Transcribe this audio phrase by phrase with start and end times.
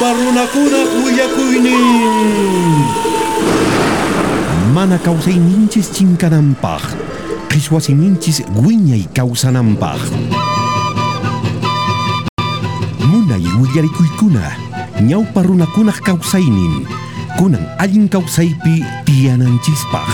[0.00, 1.76] Parruna kuna uya kuini.
[4.74, 6.82] Mana kausei ninches chinkanampaj.
[7.48, 10.00] Kiswasi ninches guiña y kausanampaj.
[13.10, 14.56] Muna y uyari kuikuna.
[15.02, 16.86] Ñau parruna kuna kausainin.
[17.36, 20.08] Kunan alin kausaipi tiananchispaj.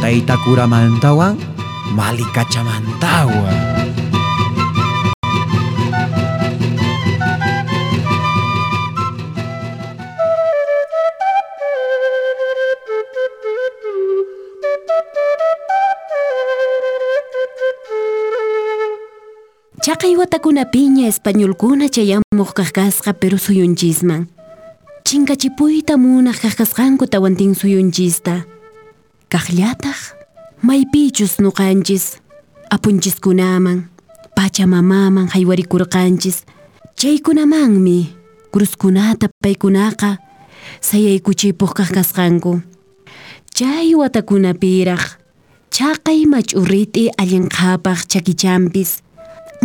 [0.00, 1.34] Taita kura mantawa,
[1.96, 2.44] malika
[19.96, 24.28] Chaqay watakunapiña españolkuna chayamuq kaq kasqa pero suyunchisman.
[25.08, 28.44] Chinkachipuyta munaq kaq kasqanku tawantin suyunchista.
[29.32, 29.96] Kaqllataq
[30.60, 32.20] maypichus nuqanchis
[32.68, 33.88] apunchiskunaman
[34.36, 36.44] pachamamaman haywarikurqanchis
[37.00, 38.12] chaykunamanmi
[38.52, 40.20] kruskunata paykunaqa
[40.88, 42.60] sayaykuchipuq kaq kasqanku.
[43.56, 45.04] Chay watakunapiraq
[45.72, 49.05] chaqay mach'uriti allinqapaq chakichampis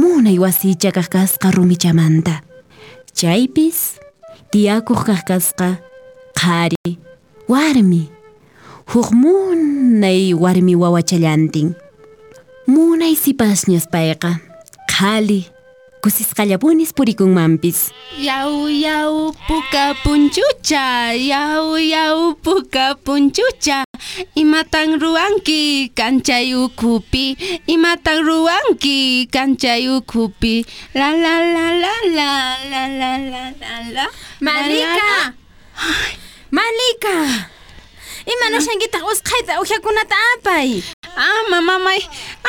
[0.01, 2.41] munay wasicha kaq kasqa rumichamanta.
[3.13, 4.01] Chaypis
[4.49, 5.69] tiyakuq kaq kasqa
[6.33, 6.97] qhari
[7.45, 8.09] warmi
[8.89, 11.77] huk munay warmi wawachallantin.
[12.65, 14.41] Munay sipasñas payqa
[14.89, 15.45] qhali
[16.01, 17.93] kusisqallapunis purikunmanpis.
[18.17, 23.85] Yau yau puka punchucha, yau yau puka punchucha.
[24.35, 27.37] Imatang ruangki kanchay ukupi,
[27.69, 30.65] imatang ruangki kanchay ukupi.
[30.97, 32.31] La la la la la
[32.65, 34.05] la la la la la.
[34.41, 35.37] Malika!
[36.51, 37.17] Malika!
[38.25, 40.81] Imanashankitaq usqhayta uhakunata apay.
[41.15, 41.99] Ama mamay,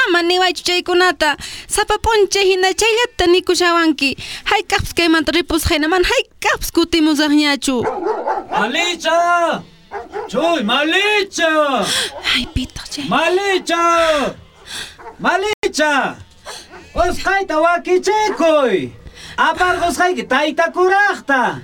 [0.06, 1.36] ama niwaychu chaykunata.
[1.66, 4.16] Sapa punche hina chayllata nikushawanki.
[4.44, 7.83] Hayk'apis kaymanta ripusqayna man hayk'apis kutimusaqñachu.
[8.50, 9.62] Malicha!
[10.28, 11.84] Chuy, Malicha!
[12.34, 13.05] Ay, pitaq chay.
[13.08, 14.34] Malicha!
[15.20, 16.17] Malicha!
[16.94, 18.92] Usqayta wakichikuy!
[19.36, 21.61] Apar usqayki taytakuraqta!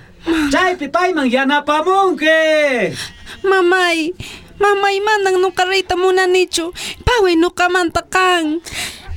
[0.53, 2.97] Chaypi payman yanapamunki!
[3.45, 4.13] Mamay,
[4.59, 5.39] Mamay manang
[5.71, 6.73] rita muna nicho,
[7.07, 8.61] pawe nukamanta kan.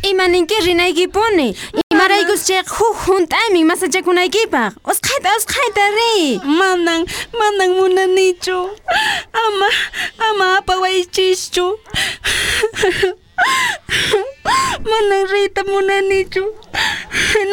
[0.04, 1.56] Imaninki rinaykipuni,
[1.94, 4.74] masa chayqa huk junt'aymin masachakunaykipaq.
[4.86, 6.14] Usqayta re.
[6.42, 8.60] Imanang imanang muna munanichu.
[9.34, 9.68] Ama,
[10.30, 11.66] ama apawaychischu.
[14.90, 16.44] Manang rita munanichu.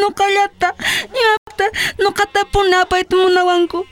[0.00, 0.69] Nuqallata,
[1.12, 1.66] ñata,
[2.00, 3.84] nuqatapuna apayta munawanku.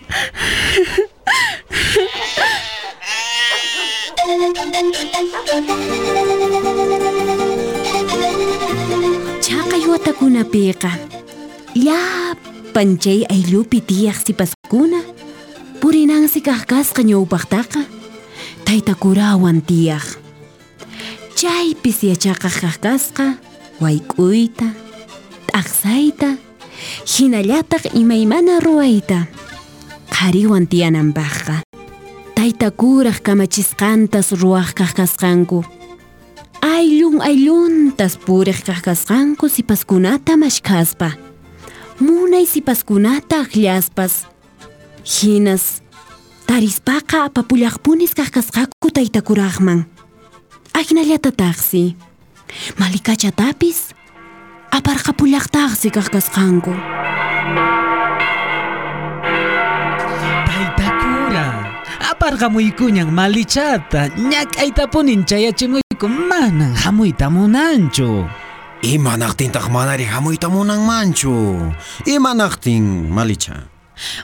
[9.38, 10.91] Chaqay watakunapiqa
[11.78, 14.98] llapan chay ayllupi tiyaq sipaskuna
[15.78, 17.86] purinansi kaq kasqa ñawpaqtaqa
[18.66, 20.19] taytakurawan tiyaq.
[21.38, 23.38] Chaypis yachaqaq kaq kasqa
[23.78, 24.66] wayk'uyta,
[25.47, 26.34] t'aqsayta,
[27.06, 29.31] hinallataq imaymana ruwayta
[30.10, 31.66] qhariwan tiyananpaqqa.
[32.36, 35.58] Tayta kuraq kamachisqantas ruwaq kaqkasqanku.
[36.60, 41.08] Ayllun aylluntas puriq kaqkasqanku sipaskunata mashkaspa.
[42.04, 44.14] Munay sipaskunata akllaspas.
[45.02, 45.64] Hinas
[46.47, 49.80] taris paka papuliah tarispaqa apapullaqpunis kaqkasqaku tayta kuraqman.
[50.80, 51.97] Agnallatataqsi.
[52.80, 53.78] Malikachatapis
[54.76, 56.72] aparqapullaqtaqsi kaqkasqanku.
[57.47, 57.95] Thank you.
[62.26, 68.26] Aparqamuykuñan malichata ñak'aytapunin chayachimuyku manan hamuyta munanchu.
[68.82, 71.31] Imanaqtintaq manari hamuyta munanmanchu
[72.04, 73.70] Imanaqtin Malicha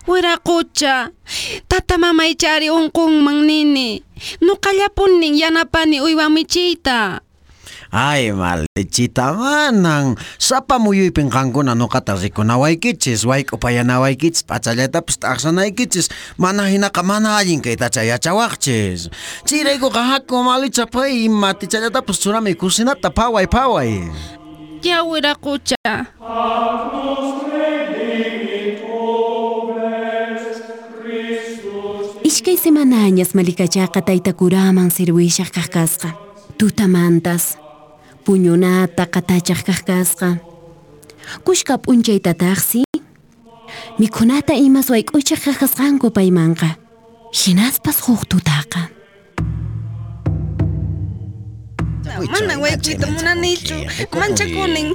[0.07, 1.11] Wiraqucha,
[1.69, 4.03] tata mamay chari unqunman nini.
[4.43, 7.21] Nuqallapunin yanapani uywa michiyta.
[7.93, 14.01] Ay, malichita man ang sa pamuyoy pingkangkon ano katariko na way kitsis, way upaya na
[14.01, 16.09] way kits, pachaleta pustaksa na ikitsis,
[16.41, 19.13] manahina ka manahin kay tachaya chawakchis.
[19.45, 24.09] Chiray ko kahako malichapay, matichaleta pusturami kusinata paway paway.
[24.81, 25.77] Yawira kucha.
[32.25, 36.17] Ishkay semanañas malikachaka taita kuraman sirwisha kakasqa.
[36.57, 37.61] Tutamantas,
[38.25, 40.29] puñunata qatachaqkaq kasqa.
[41.45, 42.83] Kushka p'unchaytataqsi
[43.99, 46.69] mikhunata imas wayk'uchiq qaqasqanku paymanqa.
[47.33, 48.83] Hinaspas huk tutaqa.
[52.33, 53.77] Mana waykuyta munanichu
[54.21, 54.89] manchakunin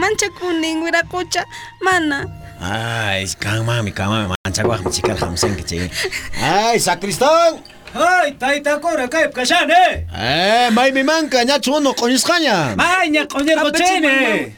[0.00, 1.42] manchakunin wiraqucha
[1.82, 2.18] mana?
[2.60, 5.90] Ay kanmanmi kanmanmi manchakuaqmi chikalhamsanki chay
[6.38, 7.58] ay sacristán.
[7.94, 10.06] Ay, taytakura kayp kashane.
[10.18, 12.74] Eh, maymi manka, ñachu uno qoñisqaña.
[12.76, 14.52] Maña qoñirquchini.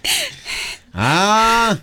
[0.95, 1.77] Ah.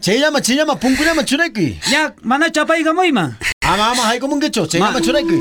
[0.00, 1.78] Chayllama, chayllama, punkullama churayki.
[1.92, 3.36] Ña, mana chapaykamuyman.
[3.62, 5.38] Ama, ama, haykumunkichu, chayllama Ma- churayki.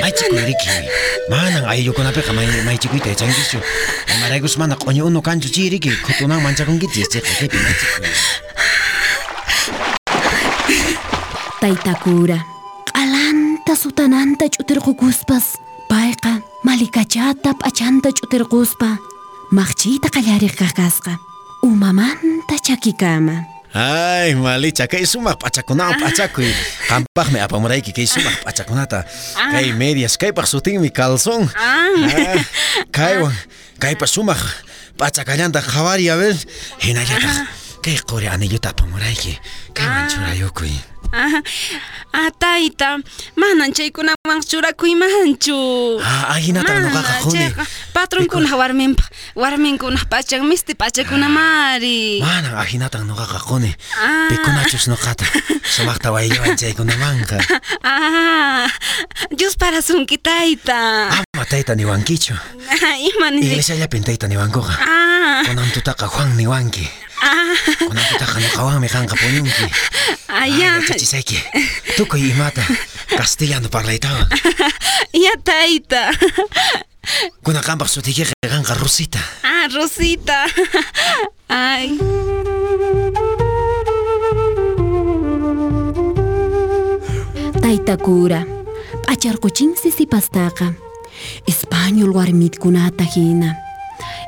[0.00, 0.68] Maychikuyariki.
[1.30, 3.58] Manan ayllukunapiqa may maychikuyta yachankichu.
[4.14, 5.90] Imaraykus mana qoñi uno kanchu chiriki.
[6.04, 8.06] Khutunan manchakunkichis chayqa kaypi maychikuy.
[11.60, 12.38] Taytakura
[12.86, 15.58] q'alanta sutananta ch'utirqukuspas
[15.90, 18.90] payqa malikachata p'achanta ch'utirquspa
[19.50, 21.12] maqchiyta qallariq kaq kasqa
[21.66, 23.42] umamanta chakikama
[23.74, 26.48] Ay, malicha, kay sumaq p'achakunawan p'achakuy.
[26.88, 29.04] Qampaqmi apamurayki kay sumaq p'achakunata.
[29.36, 31.44] Kay medias, kaypaq sutinmi calzón.
[31.52, 31.92] Ah.
[32.08, 32.40] Ah,
[32.88, 33.34] kaywan,
[33.82, 34.40] kaypa sumaq
[34.96, 36.32] p'achakallanta qhawari, a ver.
[36.80, 37.36] Hinallataq,
[37.84, 39.36] kay quri anilluta apamurayki.
[39.76, 40.72] Churayukuy.
[41.12, 41.40] Ah,
[42.12, 43.00] ah, tayta.
[43.36, 45.56] Manan chaykunawan churakuymanchu.
[46.04, 47.48] Ah, ay, hinata nuqaqa quni.
[47.96, 49.04] Patronkuna warminpa.
[49.34, 52.20] Warminkunaq pachan misti pachakunamari.
[52.20, 53.72] Manan ahinatan nuqaqa quni.
[53.96, 54.28] Ah.
[54.28, 55.24] Pikunachus nuqata.
[55.64, 57.38] Sumaqta wayllawan chaykunamanqa.
[57.88, 58.68] Ah,
[59.32, 61.08] Dios para sunki tayta.
[61.08, 62.34] Ama tayta niwankichu.
[62.68, 63.40] Ah, Imani.
[63.48, 64.74] Iglesiallapin tayta niwankuqa.
[64.76, 66.84] Ah, Kunan tutaqa Juan niwanki.
[67.24, 69.66] ah, Kunan tutaqa nuqawanmi qanqa puñunki.
[70.28, 71.38] あいやち最近
[71.96, 72.62] どこ今た
[73.16, 74.08] カスティアのパライタ
[75.12, 76.10] いやたいた
[77.42, 79.18] con acá su tía ganga Rosita.
[79.42, 80.44] Ah, Rosita.
[81.48, 81.98] Ay.
[87.60, 88.46] Taita cura.
[89.06, 90.74] Acharcochín sisipastaqa.
[91.46, 93.56] Español warmitkunata hina.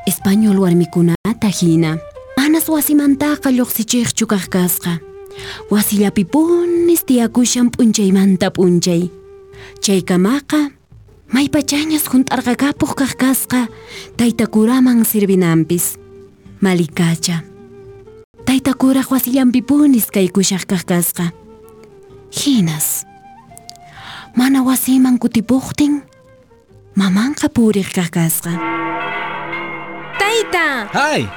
[0.05, 1.99] Español warmikunata hina.
[2.37, 5.10] Anas wasimantaqa lluqsichiqchu kaq.
[5.71, 9.09] Wasillapi punis tiyakushan p'unchaymanta p'unchay
[9.83, 10.59] chaykamaqa
[11.33, 13.67] maypachañas hunt'arqakapuq kaq kasqa
[14.17, 15.85] taytakuraman sirvinanpis
[16.61, 17.37] malikacha
[18.45, 21.25] taytakuraq wasillanpi punis kaykushaq kaq kasqa
[22.31, 23.05] hinas.
[24.35, 26.03] Mana wasiman kutipuqtin
[26.95, 28.51] mamanqa puriq kaq kasqa
[30.19, 31.27] Tayta, Ay,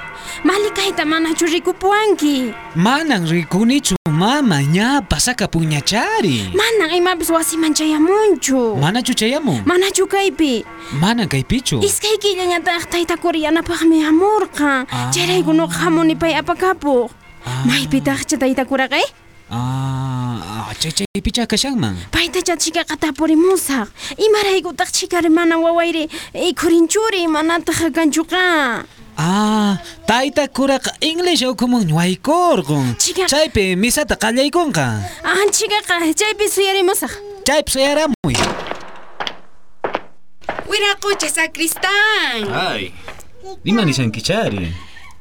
[0.42, 2.54] malikayta manachu rikupuanki.
[2.74, 6.50] manan rikunichu mama ña pasaka puñachari.
[6.54, 8.76] Manan imapis wasiman chayamunchu.
[8.80, 9.62] Mana chuchayamun.
[9.66, 10.64] Manachu kaypi.
[11.00, 11.82] Mana kaypichu.
[11.82, 14.86] Iskay killañataq taytakuri yanapaqmi hamurqa.
[14.90, 15.10] Ah.
[15.14, 17.10] Chayraykunuqa hamunipay apakapuq.
[17.46, 17.62] Ah.
[17.66, 19.04] Maypitaqcha taytakuraqay?
[19.50, 21.94] Ah, chay chaypicha kashanman.
[22.10, 23.88] Paytacha chikaqa tapurimusaq.
[24.18, 28.84] Imaraykutaq chikari mana wawayri ikhurinchuri manataq kanchuqa.
[29.16, 32.96] Ah, tayta kuraqa English ukumun waykurqun.
[32.98, 34.86] Chica- Chaypi misata qallaykunqa.
[35.24, 37.12] Ah, chikaqa chaypi suyarimusaq.
[37.46, 38.34] Chaypi sayaramuy.
[40.68, 42.42] Wiraqucha sacristán.
[42.50, 42.92] Ay,
[43.64, 44.72] imanishankichari.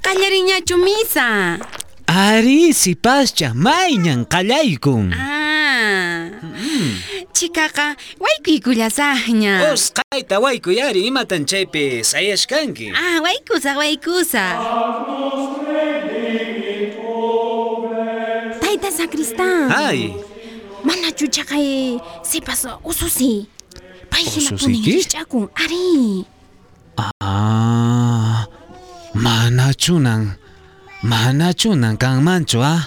[0.02, 1.60] Qallariñachu misa.
[2.08, 5.14] Ari sipascha mayñan qallaykun.
[5.14, 6.34] Ah.
[7.34, 9.54] Chikaqa waykuykullasaqña.
[10.14, 12.94] Usqayta waykuyari imatan chaypi sayashkanki.
[12.96, 14.46] Ah, waykusa waykusa.
[18.62, 19.72] Tayta sacristán.
[19.74, 20.14] Ay,
[20.86, 23.48] Manachu chaqay sipas ususi.
[24.12, 25.02] Pay Ususiki?
[25.02, 25.50] hinapunin chakun.
[25.58, 26.26] Ari.
[27.22, 28.46] ah,
[29.18, 30.38] manachunan,
[31.02, 32.86] manachunan kanmanchu ah.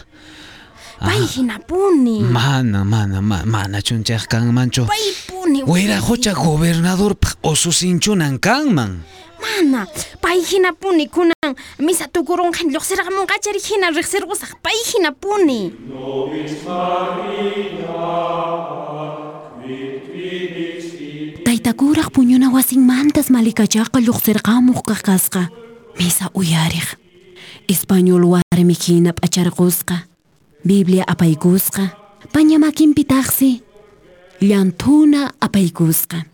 [1.03, 2.21] Pay hinapuni.
[2.23, 4.87] Mana, mana, ma, manachunchaq kanmanchu.
[4.87, 5.11] Pay
[5.49, 9.03] ni Huera jocha gobernador osusinchunankanman.
[9.41, 9.87] Mana,
[10.21, 15.73] pay hina puni kunan misa tukurunjan lloqsirqamun qachari hina riqsirqusaq pay hina puni.
[21.45, 25.43] Taytakuraq puñuna wasinmantas malikachaqa lloqsirqamuq qaqasqa.
[25.99, 26.97] Misa uyariq.
[27.69, 29.97] Español warmi hina p'acharqusqa.
[30.65, 31.83] Biblia apaykusqa.
[32.33, 33.66] Pañamakinpi taqsi.
[34.41, 36.25] Llantuna apaykusqa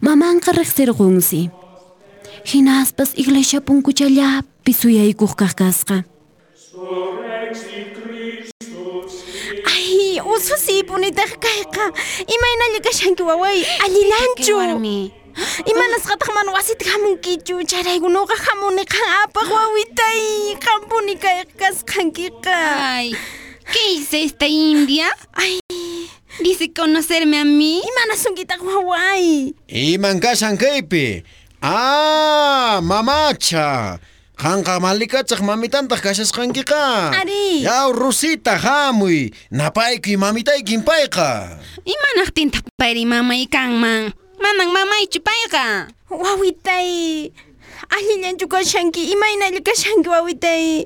[0.00, 1.50] mamanqa riqsirqunsi
[2.52, 6.04] hinaspas iglesia punkuchallapi suyaykuq kaq kasqa
[9.66, 11.84] Ay, ususi punitaq kayqa.
[12.34, 13.64] Imaynalla kashanki waway.
[13.84, 14.56] Allilanchu.
[15.70, 17.64] Imanasqataq mana wasita hamunkichu.
[17.70, 20.22] Charaykunuqa hamuni qan apaq wawitay.
[20.60, 22.56] Qampuni kayqa kasqankiqa.
[22.96, 23.16] Ay,
[23.72, 25.08] ¿qué hice esta india?
[25.32, 25.60] Ay,
[26.40, 27.80] Dice conocerme a mí.
[27.80, 29.54] Imana sungita waway.
[29.68, 31.24] Iman kashan kaypi.
[31.62, 33.98] Ah, mamacha.
[34.36, 37.16] Hanqa malikachaq mamitantaq kashasqankiqa.
[37.24, 37.64] Ari.
[37.64, 39.32] Yaw Rosita hamuy.
[39.48, 41.56] Napayki mamitaykin payqa.
[41.88, 44.12] Imanaqtinta payri mamay kanman.
[44.36, 45.88] Manang mamaychu payqa.
[46.12, 47.32] Wawitay.
[47.88, 49.08] Allillanchu kashanki.
[49.16, 50.84] Imaynalla kashanki wawitay.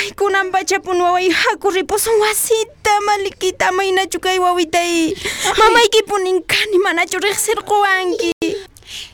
[0.00, 5.12] Ay, kunan pachapun waway haku ripusun wasita malikita amaynachu kay wawitay.
[5.60, 8.32] Mamaykipun inkani manachu riqsirquwanki.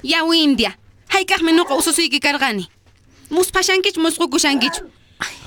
[0.06, 0.78] Yaw India.
[1.10, 2.70] Haykaqmi nuqa ususuyki karqani.
[3.34, 4.86] Muspashankichu musqukushankichu.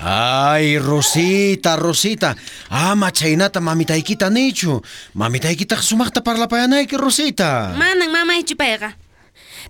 [0.04, 2.36] Ay, Rosita, Rosita.
[2.68, 4.82] Ama chaynata mamitaykita nichu.
[5.16, 7.72] Mamitaykita sumaqta parlapayanayki, Rosita.
[7.80, 8.92] Manang mamaychu payqa.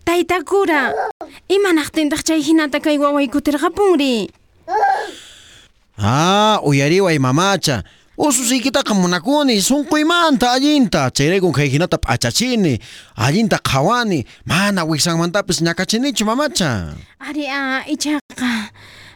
[0.03, 1.15] Taytakura.
[1.47, 4.35] Imanaqtintaq chay hinata kay waway kutirqapunri.
[6.02, 7.83] Ah, uyariway mamacha.
[8.16, 12.80] Ususiykitaqa munakuni sunquymanta allinta chayrayku kay hinata p'achachini
[13.16, 18.69] allinta qhawani mana wiksanmantapis ñakachinichu mamacha Ari, ah, ichaqa.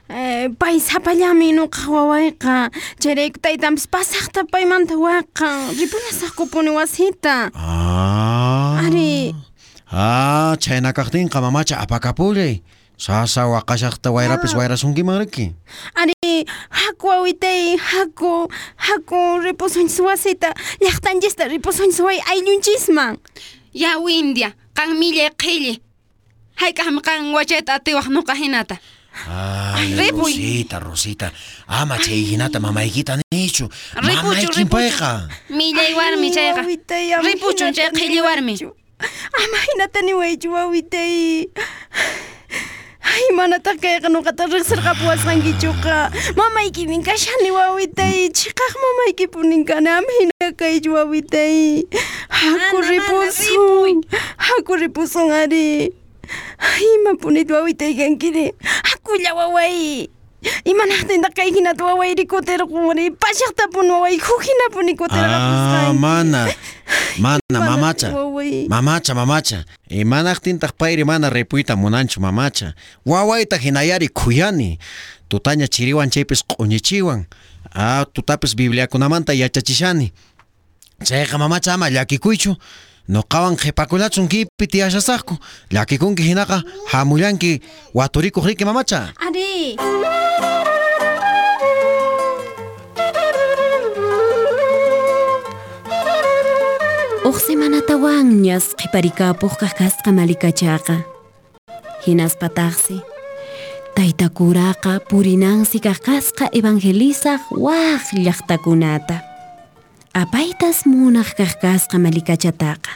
[0.08, 2.70] Eh, pay sapallami nuqa wawayqa.
[3.00, 5.72] Chayrayku taytampis pasaqta paymanta waqan.
[5.76, 7.48] Ripuñasaqkupuni wasita.
[7.56, 8.80] Ah.
[8.88, 9.34] Ari.
[9.92, 12.60] Ah, chaynakaqtinqa mamacha apakapulay
[12.96, 15.54] sasa waqashaqta wayrapis wayrasunkiman riki
[15.94, 20.54] Ari, haku wawitay, haku, haku ripusunchis wasita.
[20.80, 23.18] Llaqtanchista ripusunchis way ayllunchisman.
[23.74, 24.54] Yaw India.
[24.74, 25.80] Kan millay qhilli.
[26.56, 28.78] Haykaqmi kan wachayta atiwaq nuqa hinata.
[29.26, 30.34] Ay, Ripuy.
[30.34, 31.30] Rosita, Rosita.
[31.66, 33.68] Ama chay hinata mamaykita nichu.
[33.94, 35.28] Ripuchu, Mamaykin payqa.
[35.50, 36.62] Millay warmi chayqa.
[37.22, 38.58] Ripuchun chay qhilli warmi.
[39.38, 41.46] Ama hinata niwaychu wawitay.
[43.04, 45.96] Ay, manata kayqa nuqata riqsirqapuwasqankichuqa.
[46.36, 48.32] Mamaykimin kashani wawitay.
[48.32, 51.84] Chiqaq mamaykipunin kana ama hina kaychu wawitay.
[52.28, 54.04] Haku ripusun.
[54.36, 55.92] Haku ripusun ari.
[56.58, 58.52] Ay, imapunit wawitay kankiri.
[58.88, 60.08] Hakulla waway.
[60.64, 63.10] Imanaqtinta kay hinata waway rikutirquri.
[63.10, 65.98] Pashaqtapun waway hukhinapuni Ah, kutirqapusqanki.
[65.98, 66.48] mana.
[67.18, 68.08] Mana, Mana, mamacha.
[68.68, 69.64] Mamacha, mamacha.
[69.90, 72.74] Imanaqtintaq payri mana ripuyta munanchu mamacha.
[73.06, 74.78] Wawayta hinayari khuyani.
[75.28, 77.24] Tutaña chiriwan chaypis q'uñichiwan.
[77.74, 80.12] Ah, tutapis bibliakunamanta yachachishani.
[81.04, 82.56] Chayqa mamacha ama llakikuychu.
[83.08, 85.36] Nuqawan qhipakulatsun kiypi tiyashasaqku.
[85.70, 87.60] Llakikunki hinaqa hamullanki
[87.94, 89.12] waturikuq riki mamacha.
[89.26, 89.76] Ari.
[97.24, 100.96] Uq semanatawanñas qhiparikapuq kaq kasqa malikachaqa.
[102.04, 103.00] Hinaspataqsi,
[103.96, 109.16] taytakuraqa purinansi kaq kasqa evangelizaq waq llaqtakunata.
[110.12, 112.92] Apaytas munaq kaq kasqa malikachataqa.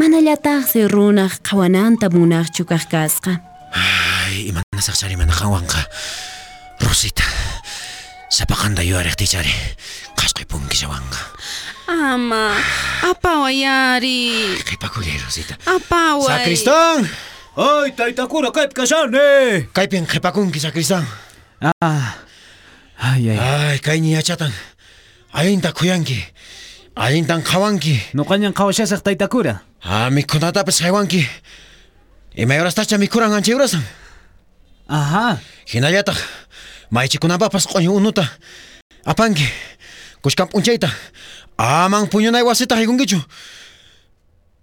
[0.00, 3.32] Manallataqsi runaq qhawananta munaqchu kaq kasqa.
[3.76, 5.80] Ay, imanasaq chari mana qawanqa.
[6.80, 7.28] Rosita.
[8.32, 9.52] Sapaqanta yuariqtichari.
[10.16, 11.20] Qasqi punkisawanqa.
[11.90, 12.54] Ama.
[13.02, 14.54] Apawayari.
[14.62, 15.58] Qhipakulay, Rosita.
[15.66, 16.30] Apaway.
[16.30, 17.02] Sacristán!
[17.58, 19.66] Ay, taytakura kayp kashani.
[19.74, 21.02] Kaypin qhipakunki, sacristán.
[21.58, 22.14] Ah.
[22.94, 23.38] Ay, ay.
[23.38, 24.54] Ay, kayni yachatan.
[25.34, 26.22] Allinta kuyanki.
[26.94, 28.14] Allintan qhawanki.
[28.14, 29.66] Nuqañan qhawashasaq taytakura.
[29.82, 31.26] Ah, mikhunatapis haywanki.
[32.38, 33.82] Imayurastacha mikhuran anchayurasan.
[34.86, 35.42] Aha.
[35.66, 36.18] Hinallataq
[36.94, 38.30] maychikunapapas q'uñi unuta
[39.02, 39.46] apanki.
[40.22, 40.88] Kushkan p'unchayta.
[41.58, 43.20] Aman puñunay wasita haykunkichu.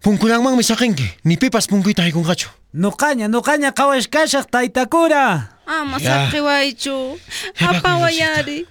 [0.02, 1.08] Punkullanmanmi saqinki.
[1.26, 2.50] Ni pipas punkuyta haykunqachu.
[2.74, 5.50] Nuqaña, nuqaña qhawashkashaq taytakura.
[5.66, 6.30] Ama Ya.
[6.30, 7.20] saqiwaychu.
[7.60, 8.66] Hepa Apawayari.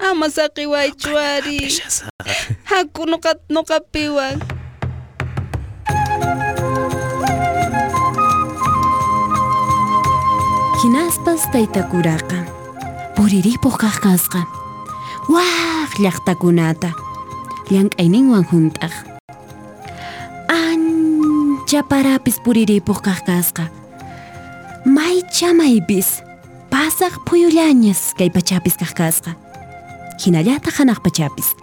[0.00, 1.60] Ama saqiwaychu ari.
[2.64, 4.40] Haku nuqa nuqapiwan.
[10.82, 12.38] Hinaspas taytakuraqa
[13.16, 14.40] puriripuq kaq kasqa
[15.30, 16.90] waq llaqtakunata
[17.70, 18.94] llank'ayninwan hunt'aq
[20.50, 23.64] ancha parapis puriripuq kaq kasqa
[24.96, 26.08] maycha maypis
[26.72, 29.32] pasaq phuyullañas kay pachapis kaq kasqa
[30.22, 31.54] hinallataq hanaq pachapis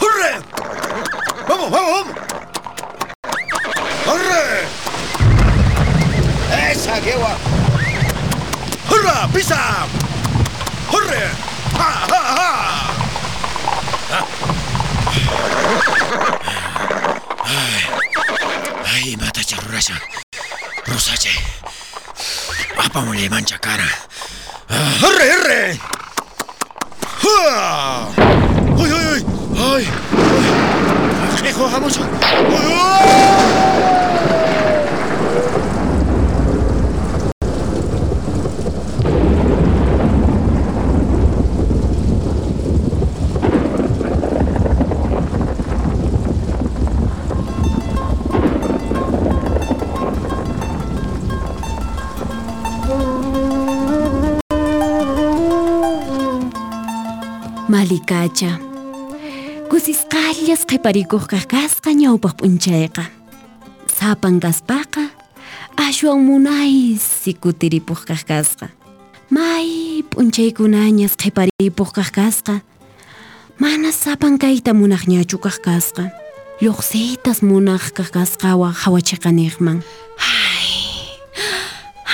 [0.00, 0.32] ¡Hurre!
[1.48, 2.16] ¡Vamos, vamos, vamos!
[4.08, 4.44] ¡Hurre!
[6.70, 7.32] ¡Esa guegua!
[8.88, 9.16] ¡Hurra!
[9.34, 9.60] ¡Pisa!
[18.92, 19.94] Ay, mata charruracha.
[20.86, 21.30] Rosache.
[22.78, 23.84] Apamole mancha cara.
[24.68, 25.78] ¡Arre, arre!
[27.22, 28.06] ¡Ay,
[28.78, 29.24] ay, ay!
[29.58, 29.88] ¡Ay!
[31.42, 31.44] ¡Ay!
[31.44, 31.52] ¡Ay!
[32.72, 34.05] ¡Ay!
[57.86, 58.58] Malikacha.
[59.70, 63.04] Kusisqallas qiparikuq kaqkasqa ñawpaq p'unchayqa.
[63.86, 65.14] Sapan kaspaqa
[65.78, 68.66] ashwan munaysi kutiripuq kaqkasqa.
[69.30, 72.58] May p'unchaykunañas qhiparipuq kaqkasqa.
[73.62, 76.10] Mana sapan kayta munaqñachu kaqkasqa.
[76.58, 79.78] Lluqsitas munaq kaqkasqawan hawachiqaniqman.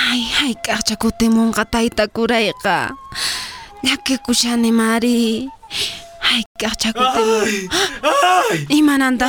[0.05, 2.93] Ay, ay, kaqcha kutimunqa tayta kurayqa.
[3.81, 5.49] Llakikushani mari.
[6.33, 7.69] Ay, kaqcha kutimun.
[8.69, 9.27] Imananta?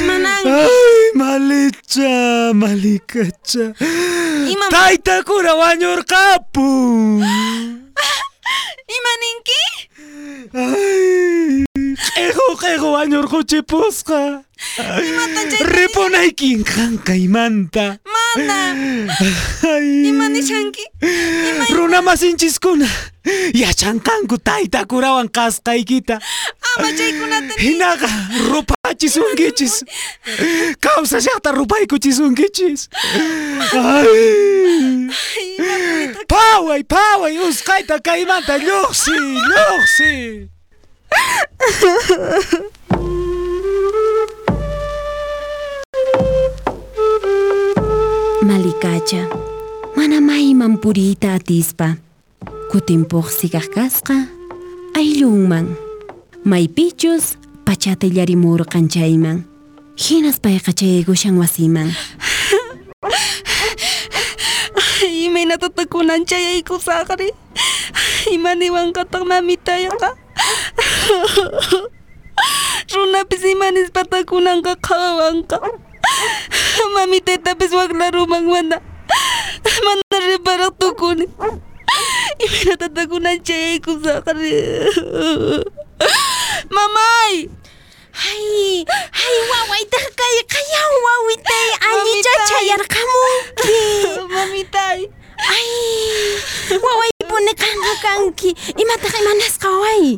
[0.00, 0.48] Imananki?
[0.52, 2.12] Ay, malicha,
[2.52, 3.64] malikacha.
[4.52, 7.24] Ima Taytakura wañurqapun.
[8.96, 9.62] imaninki?
[10.52, 11.63] Ay,
[12.14, 14.20] q'eju q'eju wañurquchipusqa
[15.74, 17.86] ripunayki qankay mana
[20.10, 20.84] imanishanki
[21.76, 22.86] runa masinchiskuna
[23.54, 26.18] yachankanku tayta kurawan kasqaykita
[26.76, 28.08] ama chaykunata hinaqa
[28.52, 29.84] rupachisunkichis
[30.80, 32.88] kawsashaqta rupaykuchisunkichis
[36.28, 39.14] paway paway usqayta kaymanta lluqsi
[39.50, 40.12] lluqsi
[48.42, 49.22] Malikacha,
[49.96, 51.96] mana mayman puriyta atispa.
[52.70, 54.14] Kutimpuqsi kaqkasqa
[54.96, 55.76] ayllunman.
[56.44, 58.06] Maypichus pachata
[58.88, 59.44] chayman.
[59.96, 61.88] Hinas payqa chayaygushan wasiman.
[65.04, 67.30] Imaynatata kunan chayaykusaqri.
[68.34, 70.23] Imaniwankataq mamitayqa.
[72.94, 75.58] Runapis imanispatak kunanqa qhawanqa.
[76.94, 78.78] Mamitaytapis waqlaruman mana.
[79.84, 81.26] Mana riparaq tukuni.
[82.44, 84.52] Imaynatata kunan chayaykusaqri.
[86.74, 87.34] Mamay!
[88.14, 93.74] Ay, ay, wawaytaq kay qayaw wawitay allicha chayarqamunki.
[94.30, 94.98] Mamitay!
[95.54, 95.70] Ay,
[96.78, 98.50] waway puni kanki.
[98.78, 100.16] Imataq imanasqa waway?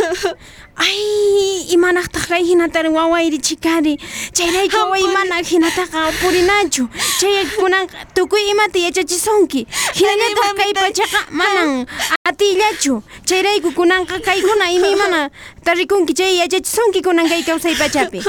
[0.80, 4.00] Ay, imanaqtaq kay hinatari wawayri chikari.
[4.32, 6.88] Chayrayku waway mana hinataqa purinachu.
[7.20, 9.66] Chaykunan tukuy imata yachachisunki.
[9.68, 11.86] Hinallataq kay pachaqa manan
[12.24, 13.02] atillachu.
[13.28, 15.30] Chayrayku kunanqa kaykuna imi mana
[15.64, 18.24] tarikunki chay yachachisunki kunan kay kawsay pachapi.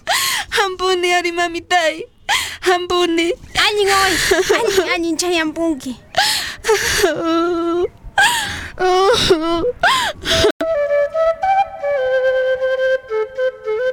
[0.56, 2.06] Hampuni ari mamitay.
[2.60, 3.32] Hampuni.
[3.54, 4.14] Allin waway,
[4.58, 5.92] allin allin chayampunki.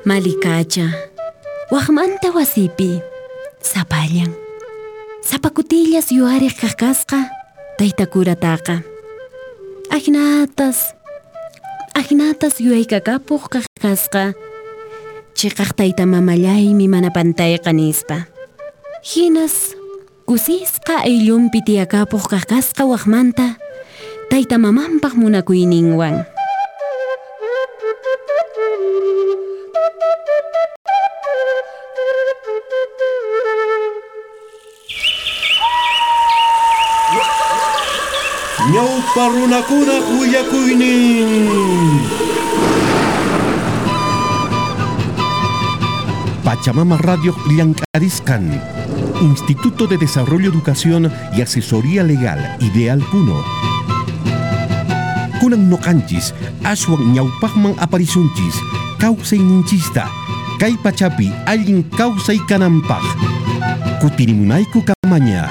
[0.06, 0.88] Malikaya,
[1.72, 3.00] wakman tawasipi,
[3.62, 4.36] sapalyan.
[5.24, 7.32] Sapakutillas yuarek kakaska,
[7.80, 8.84] taita kurataka.
[8.84, 8.94] taitakurataka.
[9.94, 10.96] Agnatas,
[11.94, 14.34] agnatas yuaykakapuk kakaska,
[15.38, 18.26] chikak taitamamalaymi mi manapantay kanispa.
[19.06, 19.78] Hinas,
[20.26, 23.56] kusisqa ayllumpi tiyakapuk kakaska wakmanta,
[24.34, 26.33] taitamamampaq munakuyninwan.
[40.18, 41.50] kuyakuynin
[46.44, 48.62] Pachamama Radio Llancariscan,
[49.22, 53.44] Instituto de Desarrollo, Educación y Asesoría Legal, Ideal Puno.
[55.40, 58.56] Kunan no canchis, ashuan ñaupajman aparisunchis,
[58.98, 60.10] causay ninchista,
[60.60, 63.04] kay pachapi, alguien causa y canampaj.
[64.00, 65.50] Kutirimunaiku kamaña.